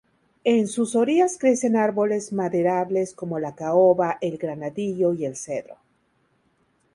[0.43, 5.77] En sus orillas crecen árboles maderables como la caoba, el granadillo y el cedro.